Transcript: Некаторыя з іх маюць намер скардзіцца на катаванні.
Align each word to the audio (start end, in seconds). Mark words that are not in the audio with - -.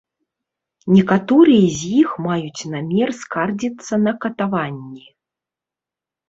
Некаторыя 0.95 1.67
з 1.73 1.89
іх 2.01 2.09
маюць 2.27 2.67
намер 2.77 3.09
скардзіцца 3.19 3.93
на 4.07 4.15
катаванні. 4.25 5.05